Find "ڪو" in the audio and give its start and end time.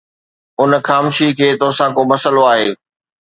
1.97-2.01